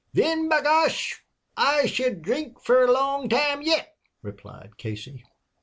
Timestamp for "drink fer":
2.23-2.85